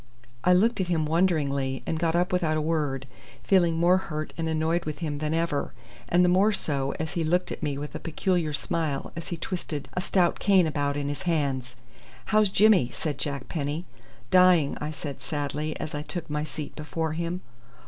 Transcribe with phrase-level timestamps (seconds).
[0.43, 3.05] I looked at him wonderingly, and got up without a word,
[3.43, 5.73] feeling more hurt and annoyed with him than ever,
[6.09, 9.37] and the more so as he looked at me with a peculiar smile as he
[9.37, 11.75] twisted a stout cane about in his hands.
[12.25, 13.85] "How's Jimmy?" said Jack Penny.
[14.31, 17.41] "Dying," I said sadly, as I took my seat before him.